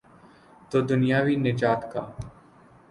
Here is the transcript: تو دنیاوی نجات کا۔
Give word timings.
تو 0.69 0.77
دنیاوی 0.81 1.35
نجات 1.35 1.81
کا۔ 1.93 2.03